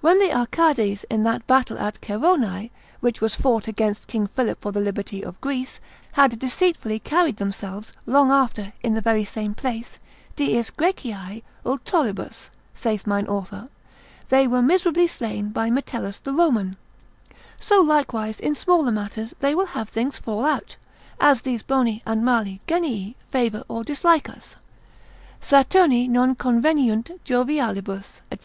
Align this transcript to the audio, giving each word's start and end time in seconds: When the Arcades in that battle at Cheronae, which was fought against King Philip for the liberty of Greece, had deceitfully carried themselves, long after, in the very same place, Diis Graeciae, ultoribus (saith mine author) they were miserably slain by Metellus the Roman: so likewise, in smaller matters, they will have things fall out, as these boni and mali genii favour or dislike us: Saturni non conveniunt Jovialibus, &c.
When 0.00 0.20
the 0.20 0.32
Arcades 0.32 1.04
in 1.10 1.24
that 1.24 1.44
battle 1.48 1.76
at 1.76 2.00
Cheronae, 2.00 2.70
which 3.00 3.20
was 3.20 3.34
fought 3.34 3.66
against 3.66 4.06
King 4.06 4.28
Philip 4.28 4.60
for 4.60 4.70
the 4.70 4.78
liberty 4.78 5.24
of 5.24 5.40
Greece, 5.40 5.80
had 6.12 6.38
deceitfully 6.38 7.00
carried 7.00 7.38
themselves, 7.38 7.92
long 8.06 8.30
after, 8.30 8.74
in 8.84 8.94
the 8.94 9.00
very 9.00 9.24
same 9.24 9.56
place, 9.56 9.98
Diis 10.36 10.70
Graeciae, 10.70 11.42
ultoribus 11.64 12.50
(saith 12.74 13.08
mine 13.08 13.26
author) 13.26 13.68
they 14.28 14.46
were 14.46 14.62
miserably 14.62 15.08
slain 15.08 15.48
by 15.48 15.68
Metellus 15.68 16.20
the 16.20 16.32
Roman: 16.32 16.76
so 17.58 17.80
likewise, 17.80 18.38
in 18.38 18.54
smaller 18.54 18.92
matters, 18.92 19.34
they 19.40 19.52
will 19.52 19.66
have 19.66 19.88
things 19.88 20.16
fall 20.16 20.44
out, 20.44 20.76
as 21.18 21.42
these 21.42 21.64
boni 21.64 22.04
and 22.06 22.24
mali 22.24 22.60
genii 22.68 23.16
favour 23.32 23.64
or 23.66 23.82
dislike 23.82 24.30
us: 24.30 24.54
Saturni 25.40 26.08
non 26.08 26.36
conveniunt 26.36 27.18
Jovialibus, 27.24 28.20
&c. 28.20 28.22